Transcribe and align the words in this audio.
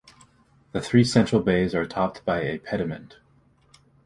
The 0.71 0.81
three 0.81 1.03
central 1.03 1.43
bays 1.43 1.75
are 1.75 1.85
topped 1.85 2.25
by 2.25 2.39
a 2.41 2.57
pediment. 2.57 3.17